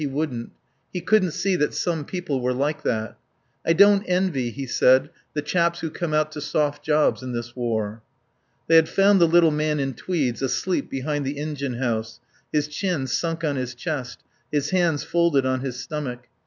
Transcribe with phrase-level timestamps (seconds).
[0.01, 0.49] He wouldn't.
[0.91, 3.17] He couldn't see that some people were like that.
[3.63, 7.55] "I don't envy," he said, "the chaps who come out to soft jobs in this
[7.55, 8.01] war."
[8.67, 12.19] They had found the little man in tweeds asleep behind the engine house,
[12.51, 16.21] his chin sunk on his chest, his hands folded on his stomach.